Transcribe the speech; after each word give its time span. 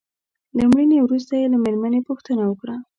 له 0.57 0.63
مړینې 0.71 0.97
وروسته 1.01 1.33
يې 1.39 1.45
له 1.53 1.57
مېرمنې 1.63 1.99
پوښتنه 2.09 2.43
وکړه. 2.45 2.75